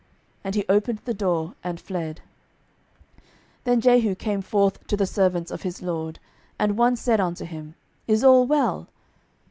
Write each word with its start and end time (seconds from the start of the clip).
And 0.43 0.55
he 0.55 0.65
opened 0.67 1.01
the 1.05 1.13
door, 1.13 1.53
and 1.63 1.79
fled. 1.79 2.21
12:009:011 3.19 3.23
Then 3.65 3.81
Jehu 3.81 4.15
came 4.15 4.41
forth 4.41 4.87
to 4.87 4.97
the 4.97 5.05
servants 5.05 5.51
of 5.51 5.61
his 5.61 5.83
lord: 5.83 6.17
and 6.57 6.75
one 6.75 6.95
said 6.95 7.19
unto 7.19 7.45
him, 7.45 7.75
Is 8.07 8.23
all 8.23 8.47
well? 8.47 8.87